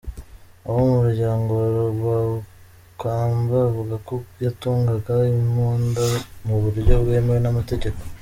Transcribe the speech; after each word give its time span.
Abo 0.65 0.77
mu 0.87 0.95
muryango 1.03 1.49
wa 1.61 1.67
Rwabukamba 1.99 3.55
bavuga 3.65 3.95
ko 4.07 4.13
yatungaga 4.43 5.13
imbunda 5.35 6.03
mu 6.47 6.55
buryo 6.63 6.93
bwemewe 7.03 7.39
n’amategeko. 7.43 7.99